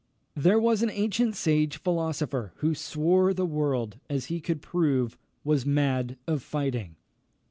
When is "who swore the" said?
2.55-3.45